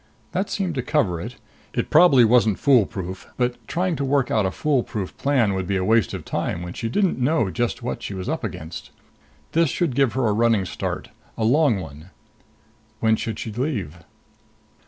[0.31, 1.35] That seemed to cover it.
[1.75, 3.27] It probably wasn't foolproof.
[3.37, 6.73] But trying to work out a foolproof plan would be a waste of time when
[6.73, 8.89] she didn't know just what she was up against.
[9.51, 12.09] This should give her a running start, a long one.
[12.99, 13.99] When should she leave?